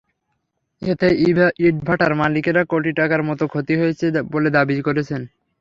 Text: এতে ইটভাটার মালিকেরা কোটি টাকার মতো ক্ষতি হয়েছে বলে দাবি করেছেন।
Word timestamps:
এতে 0.81 1.07
ইটভাটার 1.67 2.13
মালিকেরা 2.21 2.61
কোটি 2.71 2.91
টাকার 2.99 3.21
মতো 3.29 3.43
ক্ষতি 3.53 3.73
হয়েছে 3.81 4.05
বলে 4.33 4.49
দাবি 4.57 4.75
করেছেন। 4.87 5.21